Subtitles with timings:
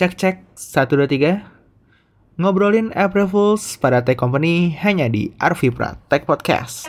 [0.00, 2.40] Cek cek 1 2 3.
[2.40, 6.88] Ngobrolin April Fools pada Tech Company hanya di Arvipra Tech Podcast.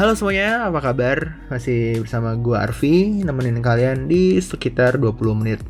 [0.00, 1.36] Halo semuanya, apa kabar?
[1.52, 5.60] Masih bersama gua Arvi, nemenin kalian di sekitar 20 menit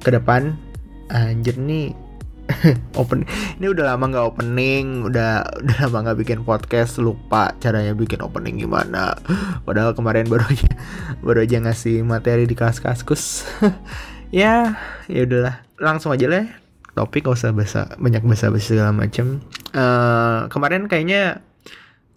[0.00, 0.56] ke depan.
[1.12, 2.07] Anjir nih
[3.00, 3.28] open
[3.60, 8.60] ini udah lama nggak opening udah udah lama nggak bikin podcast lupa caranya bikin opening
[8.60, 9.16] gimana.
[9.62, 10.68] Padahal kemarin baru aja
[11.24, 13.44] baru aja ngasih materi di kelas kaskus
[14.34, 15.64] ya ya udahlah.
[15.78, 16.44] Langsung aja lah
[16.98, 19.38] topik gak usah bahasa banyak bahasa bahasa segala macem.
[19.70, 21.44] Uh, kemarin kayaknya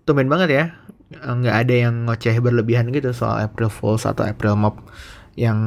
[0.10, 0.66] tumben banget ya.
[1.12, 4.80] Nggak ada yang ngoceh berlebihan gitu soal April Fools atau April Mop
[5.36, 5.60] yang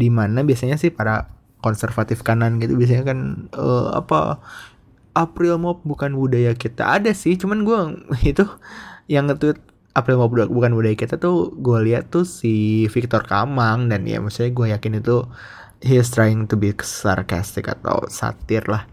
[0.00, 1.28] di mana biasanya sih para
[1.64, 2.76] konservatif kanan gitu.
[2.76, 4.44] Biasanya kan uh, apa
[5.16, 7.00] April Mop bukan budaya kita.
[7.00, 7.78] Ada sih cuman gue
[8.36, 8.44] itu
[9.08, 9.56] yang nge-tweet
[9.94, 14.50] April Mop bukan budaya kita tuh gue lihat tuh si Victor Kamang dan ya maksudnya
[14.50, 15.24] gue yakin itu
[15.80, 18.90] he is trying to be sarcastic atau satir lah.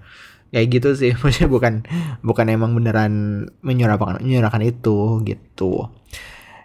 [0.54, 1.74] Kayak gitu sih maksudnya bukan
[2.22, 5.90] bukan emang beneran menyuarakan menyuarakan itu gitu.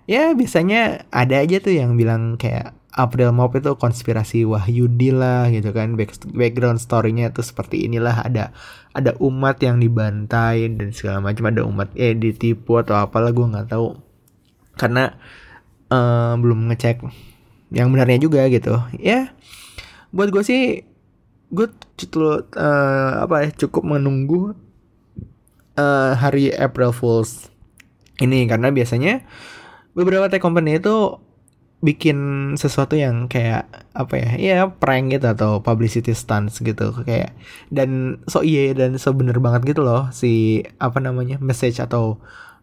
[0.07, 5.69] Ya biasanya ada aja tuh yang bilang kayak April Mop itu konspirasi Wahyudi lah gitu
[5.77, 6.01] kan.
[6.01, 8.25] Back, background storynya tuh seperti inilah.
[8.25, 8.57] Ada
[8.97, 11.53] ada umat yang dibantai dan segala macam.
[11.53, 14.01] Ada umat eh ditipu atau apalah gue nggak tahu.
[14.81, 15.13] Karena
[15.93, 17.05] uh, belum ngecek
[17.77, 18.81] yang benarnya juga gitu.
[18.97, 19.37] Ya
[20.09, 20.89] buat gue sih
[21.53, 21.69] gue
[22.01, 24.57] cukup uh, apa ya cukup menunggu
[25.77, 27.53] uh, hari April Fools
[28.25, 28.49] ini.
[28.49, 29.21] Karena biasanya
[29.93, 31.21] beberapa tech company itu
[31.85, 32.19] bikin
[32.57, 37.37] sesuatu yang kayak apa ya ya prank gitu atau publicity stunts gitu kayak
[37.69, 42.17] dan so iya dan so bener banget gitu loh si apa namanya message atau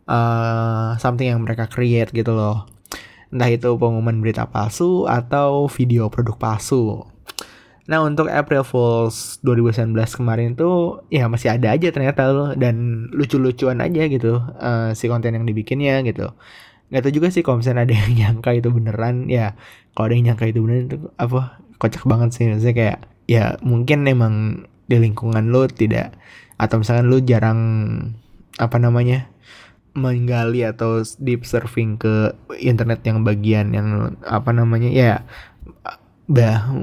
[0.07, 2.67] uh, something yang mereka create gitu loh.
[3.33, 7.01] Entah itu pengumuman berita palsu atau video produk palsu.
[7.83, 13.83] Nah untuk April Fools 2019 kemarin tuh ya masih ada aja ternyata loh dan lucu-lucuan
[13.83, 16.31] aja gitu uh, si konten yang dibikinnya gitu
[16.91, 19.55] nggak tahu juga sih kalau misalnya ada yang nyangka itu beneran ya
[19.93, 22.45] kalau ada yang nyangka itu beneran itu apa kocak banget sih.
[22.49, 26.15] Maksudnya kayak ya mungkin emang di lingkungan lo tidak
[26.59, 27.59] atau misalkan lo jarang
[28.61, 29.31] apa namanya
[29.93, 35.13] menggali atau deep surfing ke internet yang bagian yang apa namanya ya
[36.25, 36.73] bah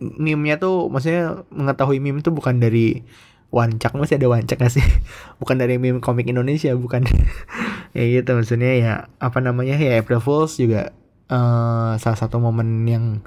[0.00, 3.04] meme-nya tuh maksudnya mengetahui meme tuh bukan dari
[3.52, 3.92] wancak.
[3.98, 4.86] Masih ada wancak gak sih?
[5.42, 7.04] Bukan dari meme komik Indonesia bukan
[7.90, 10.94] ya gitu maksudnya ya apa namanya ya April Fools juga
[11.30, 13.22] uh, salah satu momen yang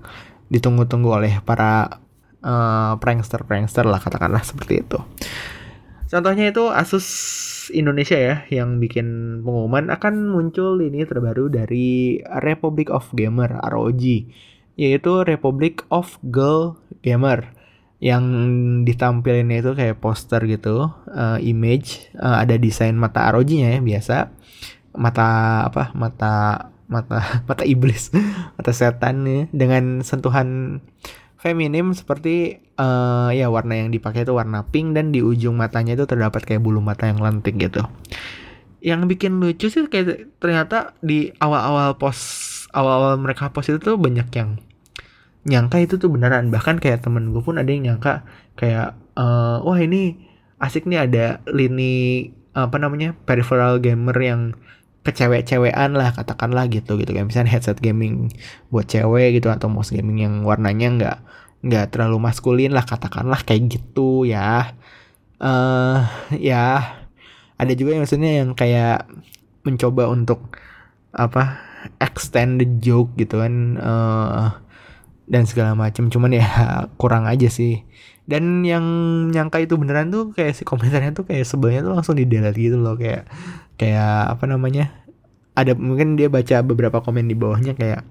[0.48, 2.00] ditunggu-tunggu oleh para
[2.44, 5.00] uh, prankster prankster lah katakanlah seperti itu.
[6.14, 7.08] Contohnya itu Asus
[7.74, 14.04] Indonesia ya yang bikin pengumuman akan muncul ini terbaru dari Republic of Gamer ROG
[14.78, 17.63] yaitu Republic of Girl Gamer
[18.04, 18.26] yang
[18.84, 24.28] ditampilin itu kayak poster gitu uh, image uh, ada desain mata ROG-nya ya biasa.
[24.92, 25.28] Mata
[25.72, 25.96] apa?
[25.96, 28.12] Mata mata mata iblis
[28.60, 30.84] mata setan nih dengan sentuhan
[31.40, 36.04] feminim seperti uh, ya warna yang dipakai itu warna pink dan di ujung matanya itu
[36.04, 37.88] terdapat kayak bulu mata yang lentik gitu.
[38.84, 44.28] Yang bikin lucu sih kayak ternyata di awal-awal post awal-awal mereka post itu tuh banyak
[44.36, 44.60] yang
[45.44, 46.50] nyangka itu tuh beneran.
[46.50, 48.24] Bahkan kayak temen gue pun ada yang nyangka
[48.56, 50.20] kayak uh, wah ini
[50.60, 54.42] asik nih ada lini apa namanya peripheral gamer yang
[55.04, 57.12] kecewek-cewekan lah katakanlah gitu gitu.
[57.12, 58.32] Kayak misalnya headset gaming
[58.72, 61.18] buat cewek gitu atau mouse gaming yang warnanya nggak
[61.64, 64.76] nggak terlalu maskulin lah katakanlah kayak gitu ya.
[65.44, 66.08] Uh,
[66.40, 66.96] ya
[67.60, 69.04] ada juga yang maksudnya yang kayak
[69.68, 70.56] mencoba untuk
[71.12, 71.60] apa
[72.00, 73.76] extend the joke gitu kan.
[73.76, 74.64] Uh,
[75.28, 76.48] dan segala macam cuman ya
[77.02, 77.84] kurang aja sih.
[78.24, 78.84] Dan yang
[79.36, 82.80] nyangka itu beneran tuh kayak si komentarnya tuh kayak sebelnya tuh langsung di delete gitu
[82.80, 82.96] loh.
[82.96, 83.28] Kayak
[83.76, 84.96] kayak apa namanya?
[85.54, 88.08] Ada mungkin dia baca beberapa komen di bawahnya kayak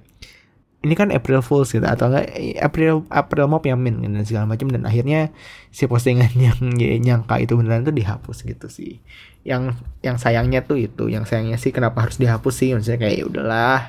[0.82, 1.86] ini kan April Fools gitu.
[1.88, 2.28] Atau enggak
[2.60, 5.32] April April Mop yang min dan segala macam dan akhirnya
[5.72, 6.58] si postingan yang
[7.00, 9.00] nyangka itu beneran tuh dihapus gitu sih.
[9.48, 11.08] Yang yang sayangnya tuh itu.
[11.08, 12.76] Yang sayangnya sih kenapa harus dihapus sih?
[12.76, 13.80] Maksudnya kayak ya udahlah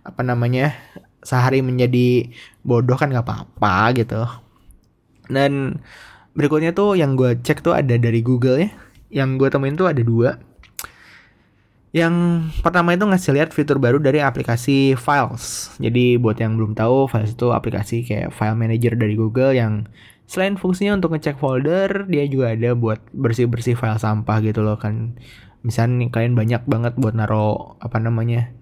[0.00, 0.72] apa namanya
[1.22, 2.30] sehari menjadi
[2.62, 4.22] bodoh kan nggak apa-apa gitu
[5.28, 5.82] dan
[6.32, 8.70] berikutnya tuh yang gue cek tuh ada dari Google ya
[9.08, 10.38] yang gue temuin tuh ada dua
[11.88, 15.72] yang pertama itu ngasih lihat fitur baru dari aplikasi Files.
[15.80, 19.88] Jadi buat yang belum tahu, Files itu aplikasi kayak file manager dari Google yang
[20.28, 25.16] Selain fungsinya untuk ngecek folder, dia juga ada buat bersih-bersih file sampah gitu loh kan.
[25.64, 28.52] Misalnya kalian banyak banget buat naro apa namanya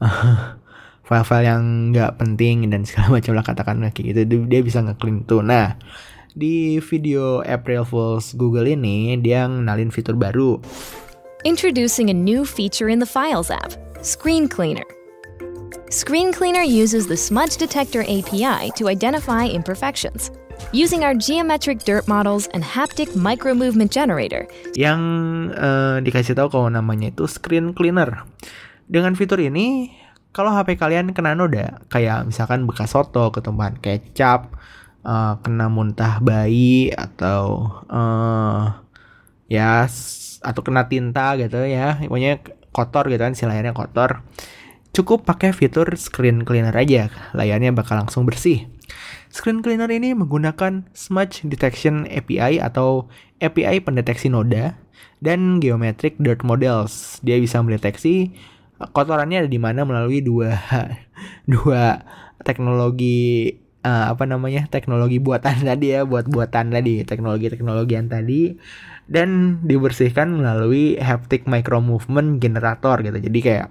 [1.10, 4.46] file-file yang nggak penting dan segala macam lah katakanlah kayak gitu.
[4.46, 5.42] Dia bisa nge-clean tuh.
[5.42, 5.74] Nah,
[6.38, 10.62] di video April Fools Google ini dia ngenalin fitur baru.
[11.42, 13.74] Introducing a new feature in the Files app,
[14.06, 14.86] Screen Cleaner.
[15.90, 20.30] Screen Cleaner uses the Smudge Detector API to identify imperfections.
[20.70, 24.46] Using our geometric dirt models and haptic micro movement generator,
[24.76, 25.00] yang
[25.56, 28.22] uh, dikasih tahu kalau namanya itu screen cleaner.
[28.86, 29.90] Dengan fitur ini,
[30.30, 34.54] kalau HP kalian kena noda, kayak misalkan bekas soto, ketumpahan kecap,
[35.02, 38.78] uh, kena muntah bayi atau uh,
[39.50, 39.90] ya
[40.40, 42.40] atau kena tinta gitu ya, pokoknya
[42.70, 44.22] kotor gitu kan, si layarnya kotor.
[44.90, 48.70] Cukup pakai fitur screen cleaner aja, layarnya bakal langsung bersih.
[49.30, 53.06] Screen Cleaner ini menggunakan Smudge Detection API atau
[53.38, 54.74] API pendeteksi noda
[55.22, 57.22] dan Geometric Dirt Models.
[57.22, 58.34] Dia bisa mendeteksi
[58.80, 60.56] kotorannya ada di mana melalui dua
[61.52, 62.00] dua
[62.40, 63.52] teknologi
[63.84, 68.56] uh, apa namanya teknologi buatan tadi ya buat buatan tadi teknologi teknologi yang tadi
[69.10, 73.66] dan dibersihkan melalui haptic micro movement generator gitu jadi kayak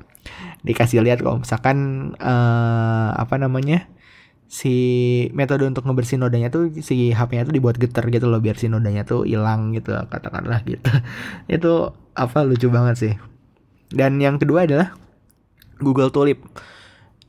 [0.67, 3.87] dikasih lihat kalau misalkan uh, apa namanya
[4.49, 4.73] si
[5.37, 9.05] metode untuk ngebersihin nodanya tuh si HP-nya tuh dibuat getar gitu loh biar si nodanya
[9.05, 10.89] tuh hilang gitu katakanlah gitu.
[11.55, 13.13] itu apa lucu banget sih.
[13.93, 14.97] Dan yang kedua adalah
[15.79, 16.43] Google Tulip.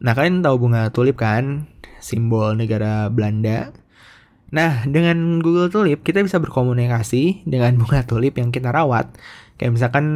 [0.01, 1.69] Nah, kalian tahu bunga tulip kan?
[2.01, 3.73] Simbol negara Belanda.
[4.51, 9.15] Nah, dengan Google Tulip kita bisa berkomunikasi dengan bunga tulip yang kita rawat.
[9.61, 10.07] Kayak misalkan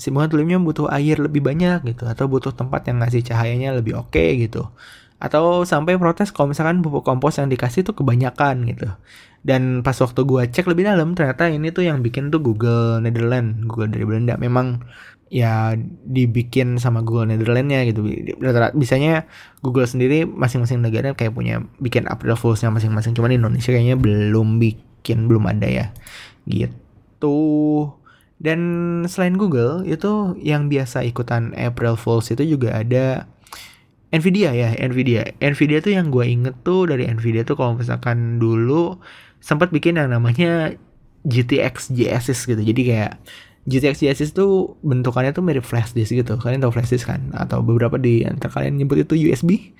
[0.00, 4.00] si bunga tulipnya butuh air lebih banyak gitu atau butuh tempat yang ngasih cahayanya lebih
[4.00, 4.72] oke okay, gitu
[5.24, 8.92] atau sampai protes kalau misalkan pupuk kompos yang dikasih tuh kebanyakan gitu
[9.40, 13.64] dan pas waktu gue cek lebih dalam ternyata ini tuh yang bikin tuh Google Netherlands
[13.64, 14.84] Google dari Belanda memang
[15.32, 15.74] ya
[16.04, 18.06] dibikin sama Google Netherlandsnya gitu
[18.76, 19.24] bisanya
[19.64, 25.26] Google sendiri masing-masing negara kayak punya bikin April Fools-nya masing-masing cuman Indonesia kayaknya belum bikin
[25.26, 25.86] belum ada ya
[26.44, 27.90] gitu
[28.38, 28.60] dan
[29.08, 33.24] selain Google itu yang biasa ikutan April Fools itu juga ada
[34.14, 35.26] Nvidia ya, Nvidia.
[35.42, 39.02] Nvidia tuh yang gue inget tuh dari Nvidia tuh kalau misalkan dulu
[39.42, 40.78] sempat bikin yang namanya
[41.26, 42.62] GTX GSS gitu.
[42.62, 43.18] Jadi kayak
[43.64, 46.36] GTX GSS tuh bentukannya tuh mirip flash disk gitu.
[46.36, 47.32] Kalian tahu flash disk kan?
[47.32, 49.72] Atau beberapa di antara kalian nyebut itu USB?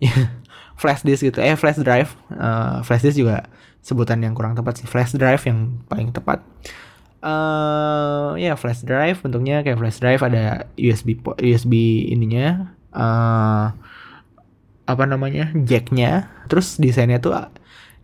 [0.80, 1.38] flash disk gitu.
[1.44, 2.16] Eh flash drive.
[2.32, 3.44] Uh, flash disk juga
[3.84, 4.88] sebutan yang kurang tepat sih.
[4.88, 6.40] Flash drive yang paling tepat.
[7.18, 13.74] Uh, ya yeah, flash drive bentuknya kayak flash drive ada USB USB ininya uh,
[14.86, 17.34] apa namanya jacknya terus desainnya tuh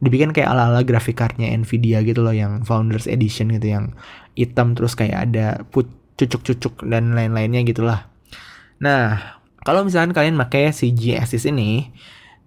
[0.03, 3.95] dibikin kayak ala-ala grafik cardnya Nvidia gitu loh yang Founders Edition gitu yang
[4.35, 8.07] hitam terus kayak ada put cucuk-cucuk dan lain-lainnya gitulah.
[8.79, 11.91] Nah, kalau misalkan kalian pakai si GSS ini,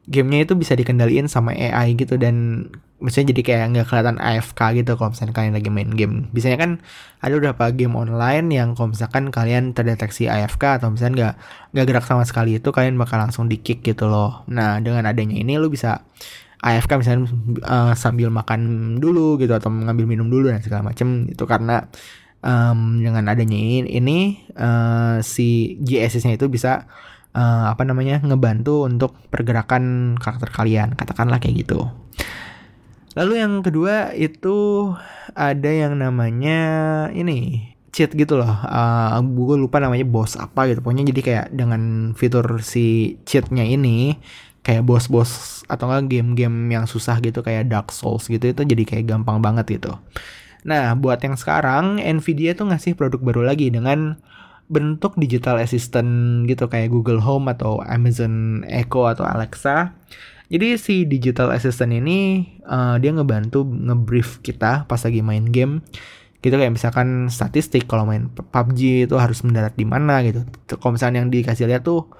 [0.07, 2.67] gamenya itu bisa dikendaliin sama AI gitu dan
[2.97, 6.15] misalnya jadi kayak nggak kelihatan AFK gitu kalau misalnya kalian lagi main game.
[6.33, 6.71] Biasanya kan
[7.21, 11.33] ada beberapa game online yang kalau misalkan kalian terdeteksi AFK atau misalnya nggak
[11.75, 14.47] nggak gerak sama sekali itu kalian bakal langsung di kick gitu loh.
[14.49, 16.01] Nah dengan adanya ini lo bisa
[16.57, 17.29] AFK misalnya
[17.69, 21.85] uh, sambil makan dulu gitu atau mengambil minum dulu dan segala macem itu karena
[22.41, 24.19] um, dengan adanya ini, ini
[24.57, 26.89] uh, si GSS-nya itu bisa
[27.37, 30.97] uh, apa namanya ngebantu untuk pergerakan karakter kalian.
[30.97, 31.85] Katakanlah kayak gitu.
[33.17, 34.89] Lalu yang kedua itu
[35.33, 36.59] ada yang namanya
[37.13, 38.53] ini cheat gitu loh.
[38.61, 40.85] Uh, gue lupa namanya bos apa gitu.
[40.85, 44.17] Pokoknya jadi kayak dengan fitur si cheatnya ini
[44.67, 49.07] kayak bos-bos atau enggak game-game yang susah gitu kayak Dark Souls gitu itu jadi kayak
[49.07, 49.95] gampang banget gitu.
[50.67, 54.19] Nah, buat yang sekarang Nvidia tuh ngasih produk baru lagi dengan
[54.67, 59.95] bentuk digital assistant gitu kayak Google Home atau Amazon Echo atau Alexa.
[60.51, 65.79] Jadi si digital assistant ini uh, dia ngebantu ngebrief kita pas lagi main game.
[66.43, 70.43] Gitu kayak misalkan statistik kalau main PUBG itu harus mendarat di mana gitu.
[70.75, 72.11] Kalau misalnya yang dikasih lihat tuh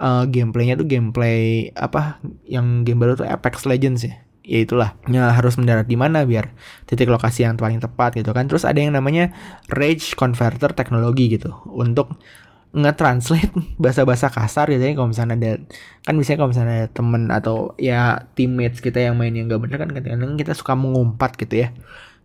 [0.00, 4.16] uh, gameplaynya tuh gameplay apa yang game baru tuh Apex Legends ya.
[4.40, 4.96] Ya itulah.
[5.06, 6.50] Ya harus mendarat di mana biar
[6.88, 8.48] titik lokasi yang paling tepat gitu kan.
[8.48, 9.30] Terus ada yang namanya
[9.68, 11.52] rage converter teknologi gitu.
[11.68, 12.16] Untuk
[12.70, 13.50] nge-translate
[13.82, 14.92] bahasa-bahasa kasar gitu ya.
[14.96, 15.52] Kalau misalnya ada
[16.02, 19.76] kan biasanya kalau misalnya ada temen atau ya teammates kita yang main yang gak bener
[19.76, 21.68] kan kadang-kadang kita suka mengumpat gitu ya.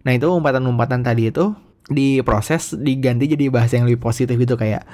[0.08, 1.54] Nah itu umpatan-umpatan tadi itu
[1.86, 4.58] diproses diganti jadi bahasa yang lebih positif gitu.
[4.58, 4.88] Kayak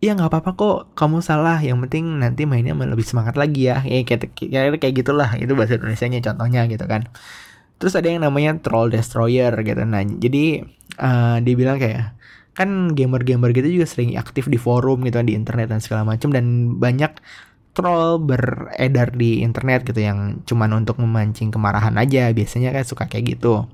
[0.00, 1.60] ya nggak apa-apa kok kamu salah.
[1.60, 3.84] Yang penting nanti mainnya lebih semangat lagi ya.
[3.84, 4.32] Ya kayak
[4.80, 5.36] kayak, gitulah.
[5.36, 7.06] Itu bahasa Indonesia nya contohnya gitu kan.
[7.80, 9.82] Terus ada yang namanya troll destroyer gitu.
[9.84, 10.64] Nah jadi
[11.00, 12.16] uh, dia bilang kayak
[12.56, 16.28] kan gamer-gamer gitu juga sering aktif di forum gitu kan di internet dan segala macam
[16.34, 17.14] dan banyak
[17.72, 22.32] troll beredar di internet gitu yang cuman untuk memancing kemarahan aja.
[22.32, 23.68] Biasanya kan suka kayak gitu.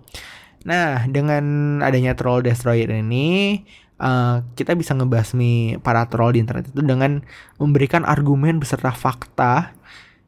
[0.66, 3.62] Nah dengan adanya troll destroyer ini
[4.00, 7.24] uh, kita bisa ngebasmi para troll di internet itu dengan
[7.60, 9.76] memberikan argumen beserta fakta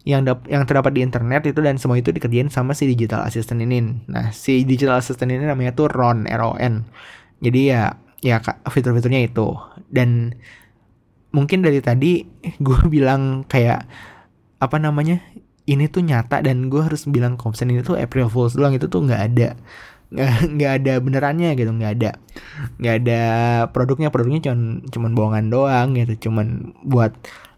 [0.08, 4.08] yang yang terdapat di internet itu dan semua itu dikerjain sama si digital assistant ini.
[4.08, 6.88] Nah, si digital assistant ini namanya tuh Ron, R-O-N.
[7.44, 9.54] Jadi ya ya fitur-fiturnya itu
[9.94, 10.34] dan
[11.30, 12.26] mungkin dari tadi
[12.66, 13.87] gue bilang kayak
[14.58, 15.22] apa namanya
[15.68, 19.04] ini tuh nyata dan gue harus bilang komsen ini tuh April Fools doang itu tuh
[19.04, 19.54] nggak ada
[20.56, 22.10] nggak ada benerannya gitu nggak ada
[22.80, 23.20] nggak ada
[23.70, 24.08] produknya.
[24.08, 26.28] Produknya cuman cuman bohongan doang gitu.
[26.28, 27.12] Cuman buat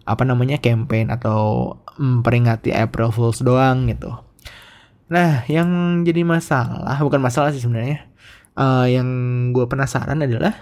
[0.08, 4.10] apa namanya campaign atau memperingati April Fools doang gitu.
[5.10, 8.06] Nah yang jadi masalah bukan masalah sih sebenarnya.
[8.58, 9.06] Uh, yang
[9.54, 10.52] gue penasaran adalah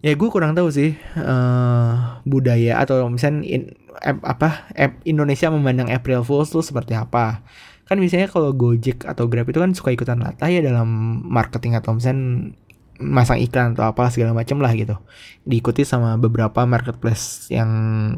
[0.00, 3.62] ya gue kurang tahu sih uh, budaya atau misalnya in,
[4.00, 7.44] ap, apa ap, Indonesia memandang April Fools tuh seperti apa
[7.90, 10.86] kan misalnya kalau Gojek atau Grab itu kan suka ikutan latah ya dalam
[11.26, 12.54] marketing atau misalnya
[13.02, 14.94] masang iklan atau apa segala macam lah gitu.
[15.42, 17.68] Diikuti sama beberapa marketplace yang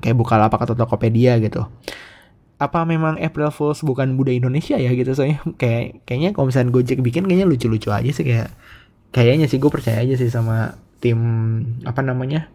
[0.05, 1.65] kayak Bukalapak atau Tokopedia gitu.
[2.61, 5.17] Apa memang April Fools bukan budaya Indonesia ya gitu?
[5.17, 8.29] Soalnya kayak kayaknya kalau misalnya Gojek bikin kayaknya lucu-lucu aja sih.
[8.29, 8.53] Kayak
[9.09, 11.19] kayaknya sih gue percaya aja sih sama tim
[11.89, 12.53] apa namanya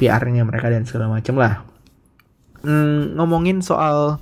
[0.00, 1.60] PR-nya mereka dan segala macam lah.
[2.64, 4.16] Hmm, ngomongin soal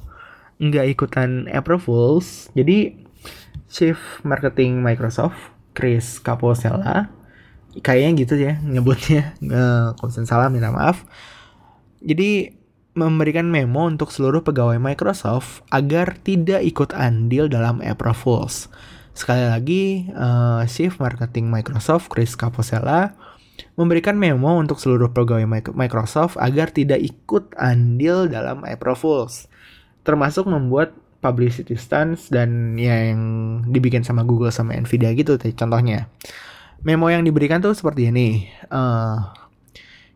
[0.62, 2.94] nggak ikutan April Fools jadi
[3.66, 7.10] Chief Marketing Microsoft Chris Caposella
[7.82, 11.02] kayaknya gitu ya nyebutnya uh, salah minta maaf
[11.98, 18.68] jadi memberikan memo untuk seluruh pegawai Microsoft agar tidak ikut andil dalam April Fools.
[19.16, 23.16] Sekali lagi, uh, Chief Marketing Microsoft Chris Caposella
[23.76, 29.48] memberikan memo untuk seluruh pegawai Microsoft agar tidak ikut andil dalam April Fools,
[30.02, 33.22] termasuk membuat publicity stunts dan ya yang
[33.70, 36.10] dibikin sama Google sama Nvidia gitu contohnya.
[36.82, 38.50] Memo yang diberikan tuh seperti ini.
[38.66, 39.30] Uh,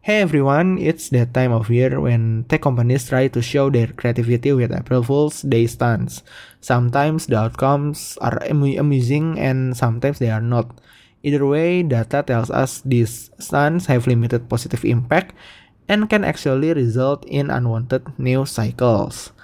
[0.07, 4.55] Hey everyone, it's that time of year when tech companies try to show their creativity
[4.55, 6.23] with April Fool's Day stunts.
[6.63, 10.79] Sometimes the outcomes are amusing and sometimes they are not.
[11.27, 15.35] Either way, data tells us these stunts have limited positive impact
[15.91, 19.35] and can actually result in unwanted news cycles.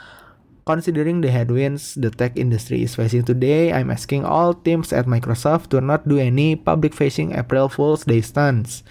[0.63, 5.75] Considering the headwinds the tech industry is facing today, I'm asking all teams at Microsoft
[5.75, 8.87] to not do any public facing April Fool's Day stunts.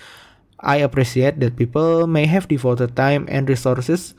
[0.59, 4.15] I appreciate that people may have devoted time and resources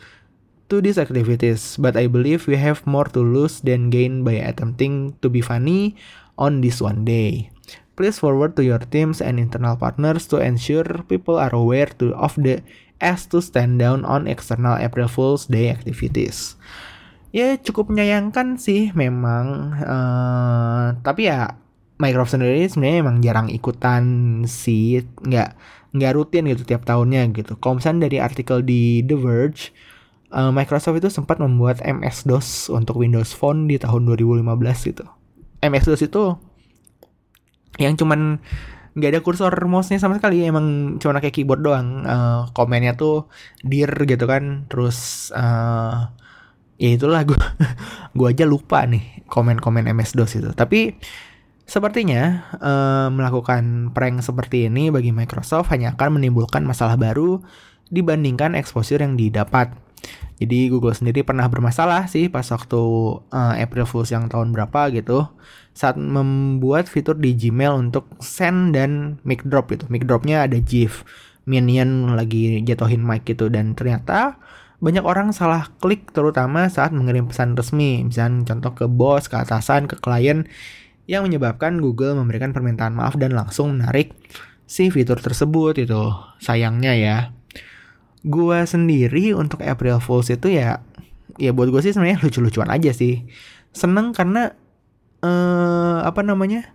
[0.72, 5.20] to these activities, but I believe we have more to lose than gain by attempting
[5.20, 6.00] to be funny
[6.40, 7.52] on this one day.
[8.00, 12.32] Please forward to your teams and internal partners to ensure people are aware to, of
[12.40, 12.64] the
[13.02, 16.56] as to stand down on external April Fool's Day activities.
[17.32, 21.56] Ya cukup menyayangkan sih memang, uh, tapi ya
[21.96, 24.04] Microsoft sendiri sebenarnya emang jarang ikutan
[24.44, 25.56] sih, nggak
[25.96, 27.56] nggak rutin gitu tiap tahunnya gitu.
[27.56, 29.72] Misalnya dari artikel di The Verge,
[30.28, 35.04] uh, Microsoft itu sempat membuat MS-DOS untuk Windows Phone di tahun 2015 gitu.
[35.64, 36.36] MS-DOS itu
[37.80, 38.44] yang cuman
[38.92, 43.24] nggak ada kursor mouse-nya sama sekali emang cuma kayak keyboard doang uh, komennya tuh
[43.64, 46.12] dir gitu kan terus uh,
[46.76, 47.38] ya itulah gue
[48.16, 50.96] gue aja lupa nih komen-komen MS DOS itu tapi
[51.62, 57.40] Sepertinya uh, melakukan prank seperti ini bagi Microsoft hanya akan menimbulkan masalah baru
[57.88, 59.72] dibandingkan exposure yang didapat.
[60.36, 62.82] Jadi Google sendiri pernah bermasalah sih pas waktu
[63.30, 65.30] uh, April Fools yang tahun berapa gitu
[65.72, 69.86] saat membuat fitur di Gmail untuk send dan mic drop gitu.
[69.88, 71.08] Mic dropnya ada GIF
[71.46, 74.36] minion lagi jatuhin mic gitu dan ternyata
[74.82, 79.86] banyak orang salah klik terutama saat mengirim pesan resmi misalnya contoh ke bos, ke atasan,
[79.86, 80.50] ke klien
[81.06, 84.14] yang menyebabkan Google memberikan permintaan maaf dan langsung menarik
[84.66, 86.02] si fitur tersebut itu.
[86.42, 87.16] Sayangnya ya.
[88.26, 90.82] Gua sendiri untuk April Fools itu ya
[91.40, 93.22] ya buat gue sih sebenarnya lucu-lucuan aja sih.
[93.70, 94.52] Seneng karena
[95.22, 96.74] eh apa namanya?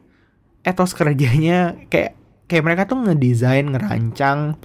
[0.68, 2.20] etos kerjanya kayak
[2.52, 4.60] kayak mereka tuh ngedesain, ngerancang,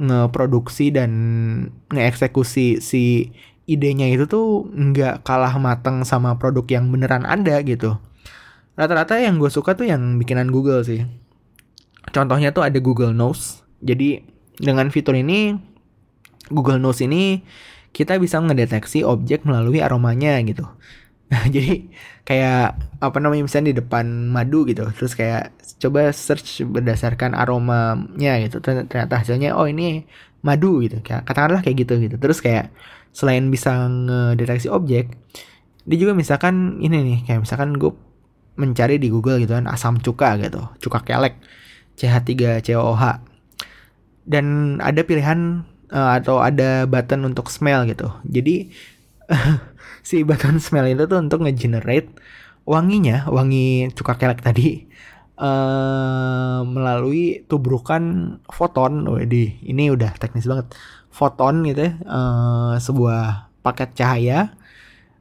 [0.00, 1.10] ngeproduksi dan
[1.92, 3.30] ngeeksekusi si
[3.68, 8.00] idenya itu tuh nggak kalah mateng sama produk yang beneran ada gitu.
[8.74, 11.04] Rata-rata yang gue suka tuh yang bikinan Google sih.
[12.10, 13.60] Contohnya tuh ada Google Nose.
[13.84, 14.24] Jadi
[14.56, 15.54] dengan fitur ini
[16.48, 17.44] Google Nose ini
[17.92, 20.64] kita bisa mendeteksi objek melalui aromanya gitu
[21.54, 21.86] jadi
[22.26, 22.62] kayak
[22.98, 29.14] apa namanya misalnya di depan madu gitu terus kayak coba search berdasarkan aromanya gitu ternyata
[29.22, 30.04] hasilnya oh ini
[30.42, 32.16] madu gitu kayak katakanlah kayak gitu gitu.
[32.16, 32.72] Terus kayak
[33.14, 35.10] selain bisa ngedeteksi objek
[35.88, 37.90] dia juga misalkan ini nih kayak misalkan gue
[38.54, 41.40] mencari di Google gitu kan asam cuka gitu cuka kelek
[41.98, 43.02] CH3COH
[44.30, 48.12] dan ada pilihan uh, atau ada button untuk smell gitu.
[48.22, 48.70] Jadi
[50.00, 52.12] si button smell itu tuh untuk ngegenerate
[52.68, 54.86] wanginya, wangi cuka kelek tadi
[55.40, 59.08] uh, melalui tubrukan foton.
[59.26, 60.76] di ini udah teknis banget.
[61.10, 64.54] Foton gitu ya, uh, sebuah paket cahaya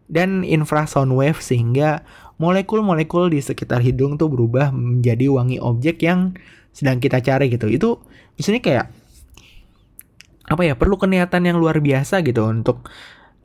[0.05, 2.05] dan infrasound wave sehingga
[2.37, 6.37] molekul-molekul di sekitar hidung tuh berubah menjadi wangi objek yang
[6.71, 7.65] sedang kita cari gitu.
[7.67, 7.89] Itu
[8.37, 8.85] misalnya kayak
[10.49, 12.89] apa ya perlu keniatan yang luar biasa gitu untuk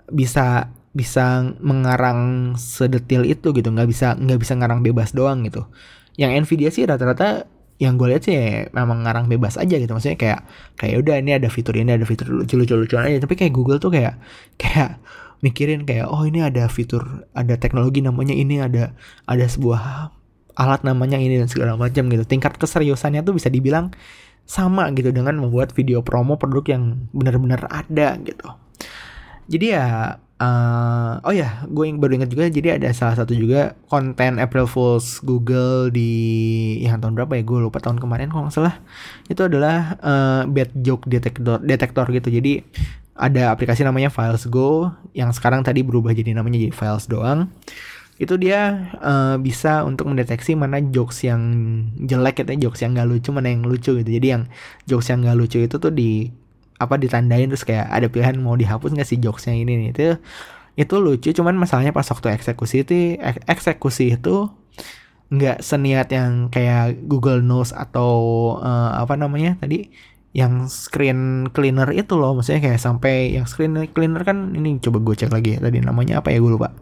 [0.09, 3.69] bisa bisa mengarang sedetil itu gitu.
[3.69, 5.67] Nggak bisa nggak bisa ngarang bebas doang gitu.
[6.15, 7.51] Yang Nvidia sih rata-rata
[7.83, 9.91] yang gue lihat sih ya, memang ngarang bebas aja gitu.
[9.91, 10.41] Maksudnya kayak
[10.79, 13.19] kayak udah ini ada fitur ini ada fitur lucu-lucu aja.
[13.19, 14.23] Tapi kayak Google tuh kayak
[14.63, 15.03] kayak
[15.43, 18.97] mikirin kayak oh ini ada fitur ada teknologi namanya ini ada
[19.29, 20.09] ada sebuah
[20.57, 22.23] alat namanya ini dan segala macam gitu.
[22.23, 23.91] Tingkat keseriusannya tuh bisa dibilang
[24.45, 28.49] sama gitu dengan membuat video promo produk yang benar-benar ada gitu.
[29.51, 32.51] Jadi ya Uh, oh ya, gue yang baru ingat juga.
[32.51, 36.11] Jadi ada salah satu juga konten April Fools Google di
[36.83, 37.43] yang tahun berapa ya?
[37.47, 38.83] Gue lupa tahun kemarin kalau nggak salah.
[39.31, 42.35] Itu adalah uh, bad joke detector, detektor gitu.
[42.35, 42.67] Jadi
[43.15, 47.47] ada aplikasi namanya Files Go yang sekarang tadi berubah jadi namanya jadi Files doang.
[48.19, 51.43] Itu dia uh, bisa untuk mendeteksi mana jokes yang
[51.99, 54.11] jelek gitu, jokes yang gak lucu, mana yang lucu gitu.
[54.11, 54.43] Jadi yang
[54.87, 56.31] jokes yang gak lucu itu tuh di
[56.79, 60.03] apa ditandain terus kayak ada pilihan mau dihapus nggak sih jokesnya ini nih itu
[60.75, 63.15] itu lucu cuman masalahnya pas waktu eksekusi itu
[63.47, 64.51] eksekusi itu
[65.31, 68.13] nggak seniat yang kayak Google Notes atau
[68.59, 69.89] uh, apa namanya tadi
[70.35, 72.35] yang screen cleaner itu loh.
[72.35, 76.21] Maksudnya kayak sampai yang screen cleaner kan ini coba gue cek lagi ya, tadi namanya
[76.21, 76.75] apa ya gue lupa.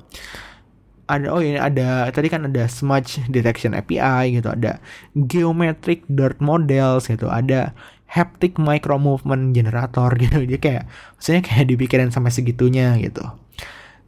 [1.07, 4.81] Ada oh ini ada tadi kan ada smudge detection API gitu ada
[5.13, 7.77] geometric dirt models gitu ada
[8.13, 10.45] haptic micro movement generator gitu.
[10.45, 10.85] Dia kayak
[11.17, 13.25] maksudnya kayak dipikirin sampai segitunya gitu.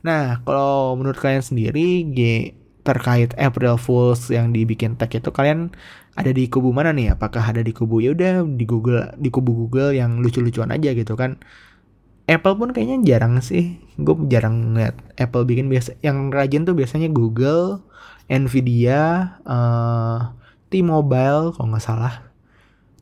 [0.05, 2.21] Nah kalau menurut kalian sendiri G
[2.85, 5.73] terkait April Fools yang dibikin tag itu kalian
[6.15, 7.17] ada di kubu mana nih?
[7.17, 11.17] Apakah ada di kubu ya udah di Google di kubu Google yang lucu-lucuan aja gitu
[11.17, 11.41] kan.
[12.25, 13.81] Apple pun kayaknya jarang sih.
[13.97, 17.81] Gue jarang ngeliat Apple bikin biasa yang rajin tuh biasanya Google
[18.29, 20.33] Nvidia uh,
[20.69, 22.34] T-Mobile kalau nggak salah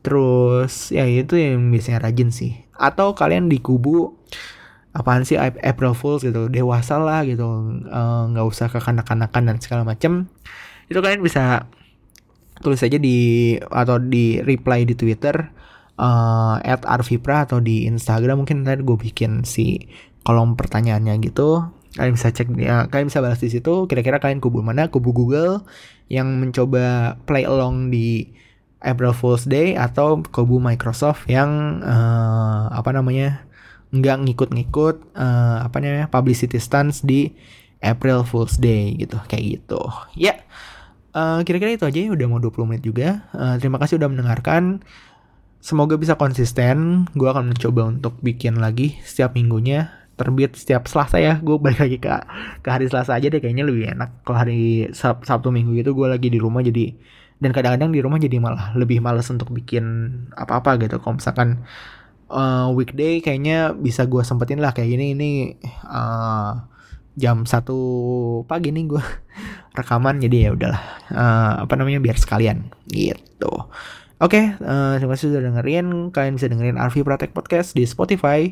[0.03, 2.67] Terus ya itu yang biasanya rajin sih.
[2.75, 4.19] Atau kalian di kubu
[4.93, 9.87] apaan sih April Fools gitu dewasa lah gitu eh, nggak uh, usah kekanak-kanakan dan segala
[9.87, 10.29] macem.
[10.91, 11.65] Itu kalian bisa
[12.61, 15.49] tulis aja di atau di reply di Twitter
[15.97, 18.45] uh, at arvipra atau di Instagram.
[18.45, 19.87] Mungkin nanti gue bikin si
[20.27, 21.63] kolom pertanyaannya gitu.
[21.93, 23.87] Kalian bisa cek ya kalian bisa balas di situ.
[23.89, 24.91] Kira-kira kalian kubu mana?
[24.91, 25.63] Kubu Google
[26.11, 28.29] yang mencoba play along di
[28.83, 33.47] April Fool's Day atau kubu Microsoft yang uh, apa namanya
[33.95, 37.31] nggak ngikut-ngikut uh, apa namanya publicity stance di
[37.79, 39.81] April Fool's Day gitu kayak gitu.
[40.19, 40.37] Ya yeah.
[41.15, 43.23] uh, kira-kira itu aja ya udah mau 20 menit juga.
[43.31, 44.83] Uh, terima kasih udah mendengarkan.
[45.63, 47.07] Semoga bisa konsisten.
[47.15, 50.03] Gue akan mencoba untuk bikin lagi setiap minggunya.
[50.13, 52.13] Terbit setiap Selasa ya gue balik lagi ke
[52.61, 54.25] ke hari Selasa aja deh kayaknya lebih enak.
[54.27, 56.93] Kalau hari Sab Sabtu Minggu itu gue lagi di rumah jadi
[57.43, 59.83] dan kadang-kadang di rumah jadi malah lebih males untuk bikin
[60.31, 61.03] apa-apa gitu.
[61.03, 61.67] Kalau misalkan
[62.31, 65.31] uh, weekday kayaknya bisa gue sempetin lah kayak gini ini
[65.83, 66.63] uh,
[67.19, 67.77] jam satu
[68.47, 69.03] pagi nih gue
[69.77, 70.23] rekaman.
[70.23, 73.51] Jadi ya udahlah uh, apa namanya biar sekalian gitu.
[74.23, 76.15] Oke okay, uh, terima kasih sudah dengerin.
[76.15, 78.47] Kalian bisa dengerin Arvi Pratek Podcast di Spotify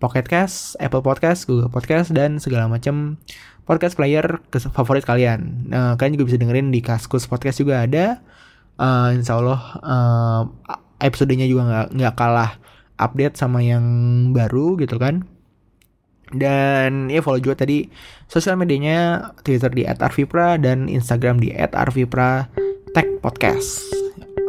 [0.00, 3.20] Pocket Cast, Apple Podcast, Google Podcast, dan segala macam
[3.68, 4.40] podcast player
[4.72, 5.70] favorit kalian.
[5.70, 8.24] Nah, kalian juga bisa dengerin di Kaskus Podcast juga ada.
[8.80, 10.42] Uh, insya Allah uh,
[11.04, 12.56] episodenya juga nggak kalah
[12.96, 13.84] update sama yang
[14.32, 15.28] baru gitu kan.
[16.30, 17.90] Dan ya follow juga tadi
[18.30, 22.48] sosial medianya Twitter di @arvipra dan Instagram di @arvipra
[22.96, 23.84] Tech Podcast.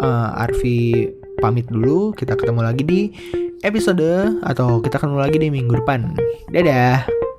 [0.02, 1.10] Uh, Arvi
[1.42, 3.02] pamit dulu, kita ketemu lagi di
[3.62, 6.14] episode atau kita ketemu lagi di minggu depan.
[6.50, 7.31] Dadah.